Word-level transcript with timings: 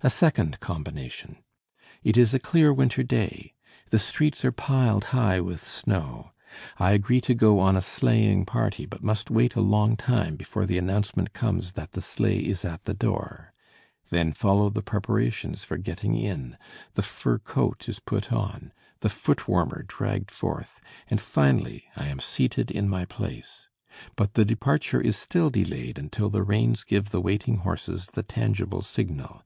"A 0.00 0.10
second 0.10 0.60
combination. 0.60 1.42
It 2.04 2.16
is 2.16 2.32
a 2.32 2.38
clear 2.38 2.72
winter 2.72 3.02
day. 3.02 3.54
The 3.90 3.98
streets 3.98 4.44
are 4.44 4.52
piled 4.52 5.06
high 5.06 5.40
with 5.40 5.58
snow. 5.60 6.30
I 6.78 6.92
agree 6.92 7.20
to 7.22 7.34
go 7.34 7.58
on 7.58 7.74
a 7.74 7.80
sleighing 7.82 8.46
party, 8.46 8.86
but 8.86 9.02
must 9.02 9.28
wait 9.28 9.56
a 9.56 9.60
long 9.60 9.96
time 9.96 10.36
before 10.36 10.66
the 10.66 10.78
announcement 10.78 11.32
comes 11.32 11.72
that 11.72 11.90
the 11.90 12.00
sleigh 12.00 12.38
is 12.46 12.64
at 12.64 12.84
the 12.84 12.94
door. 12.94 13.52
Then 14.10 14.32
follow 14.32 14.70
the 14.70 14.82
preparations 14.84 15.64
for 15.64 15.76
getting 15.76 16.14
in 16.14 16.56
the 16.94 17.02
fur 17.02 17.38
coat 17.38 17.88
is 17.88 17.98
put 17.98 18.32
on, 18.32 18.72
the 19.00 19.08
footwarmer 19.10 19.82
dragged 19.82 20.30
forth 20.30 20.80
and 21.08 21.20
finally 21.20 21.86
I 21.96 22.06
am 22.06 22.20
seated 22.20 22.70
in 22.70 22.88
my 22.88 23.04
place. 23.04 23.68
But 24.14 24.34
the 24.34 24.44
departure 24.44 25.00
is 25.00 25.16
still 25.16 25.50
delayed 25.50 25.98
until 25.98 26.28
the 26.30 26.44
reins 26.44 26.84
give 26.84 27.10
the 27.10 27.20
waiting 27.20 27.56
horses 27.56 28.06
the 28.06 28.22
tangible 28.22 28.82
signal. 28.82 29.42